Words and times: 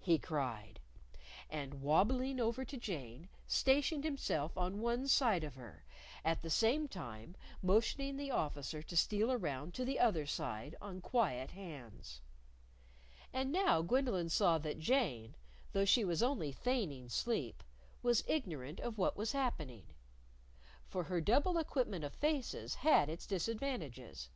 he 0.00 0.18
cried. 0.18 0.80
And 1.48 1.82
wabbling 1.82 2.40
over 2.40 2.64
to 2.64 2.76
Jane, 2.76 3.28
stationed 3.46 4.02
himself 4.02 4.58
on 4.58 4.80
one 4.80 5.06
side 5.06 5.44
of 5.44 5.54
her, 5.54 5.84
at 6.24 6.42
the 6.42 6.50
same 6.50 6.88
time 6.88 7.36
motioning 7.62 8.16
the 8.16 8.32
Officer 8.32 8.82
to 8.82 8.96
steal 8.96 9.32
round 9.36 9.74
to 9.74 9.84
the 9.84 10.00
other 10.00 10.26
side 10.26 10.74
on 10.80 11.00
quiet 11.00 11.52
hands. 11.52 12.22
And 13.32 13.52
now 13.52 13.80
Gwendolyn 13.82 14.30
saw 14.30 14.58
that 14.58 14.80
Jane, 14.80 15.36
though 15.70 15.84
she 15.84 16.04
was 16.04 16.24
only 16.24 16.50
feigning 16.50 17.08
sleep, 17.08 17.62
was 18.02 18.24
ignorant 18.26 18.80
of 18.80 18.98
what 18.98 19.16
was 19.16 19.30
happening. 19.30 19.84
For 20.88 21.04
her 21.04 21.20
double 21.20 21.56
equipment 21.56 22.02
of 22.04 22.14
faces 22.14 22.74
had 22.74 23.08
its 23.08 23.28
disadvantages. 23.28 24.28